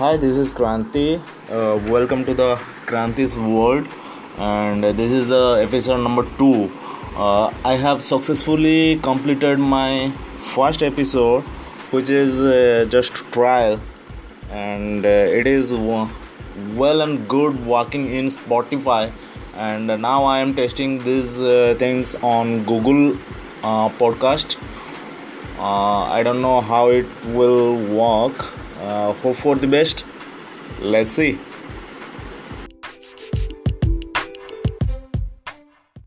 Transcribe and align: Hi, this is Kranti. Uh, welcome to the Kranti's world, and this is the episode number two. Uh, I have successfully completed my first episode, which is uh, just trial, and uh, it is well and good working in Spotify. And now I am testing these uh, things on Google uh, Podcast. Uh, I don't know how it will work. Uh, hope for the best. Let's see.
Hi, 0.00 0.16
this 0.16 0.38
is 0.38 0.50
Kranti. 0.50 1.20
Uh, 1.50 1.78
welcome 1.90 2.24
to 2.24 2.32
the 2.32 2.56
Kranti's 2.86 3.36
world, 3.36 3.86
and 4.38 4.82
this 4.82 5.10
is 5.10 5.28
the 5.28 5.60
episode 5.62 5.98
number 5.98 6.24
two. 6.38 6.72
Uh, 7.14 7.52
I 7.66 7.74
have 7.76 8.02
successfully 8.02 8.98
completed 9.02 9.58
my 9.58 10.10
first 10.36 10.82
episode, 10.82 11.42
which 11.96 12.08
is 12.08 12.40
uh, 12.40 12.86
just 12.88 13.12
trial, 13.30 13.78
and 14.50 15.04
uh, 15.04 15.08
it 15.40 15.46
is 15.46 15.74
well 15.74 17.02
and 17.02 17.28
good 17.28 17.66
working 17.66 18.06
in 18.06 18.28
Spotify. 18.28 19.12
And 19.52 19.86
now 19.88 20.24
I 20.24 20.38
am 20.38 20.54
testing 20.54 21.04
these 21.04 21.38
uh, 21.38 21.74
things 21.78 22.14
on 22.22 22.64
Google 22.64 23.18
uh, 23.62 23.90
Podcast. 24.00 24.56
Uh, 25.58 26.04
I 26.04 26.22
don't 26.22 26.40
know 26.40 26.62
how 26.62 26.88
it 26.88 27.26
will 27.26 27.76
work. 27.98 28.50
Uh, 28.90 29.12
hope 29.12 29.36
for 29.36 29.54
the 29.54 29.68
best. 29.68 30.04
Let's 30.80 31.10
see. 31.10 31.38